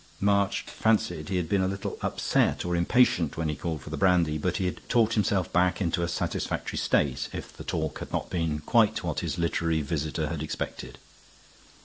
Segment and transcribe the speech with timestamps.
[0.19, 3.97] March fancied he had been a little upset or impatient when he called for the
[3.97, 8.11] brandy; but he had talked himself back into a satisfactory state, if the talk had
[8.11, 10.97] not been quite what his literary visitor had expected.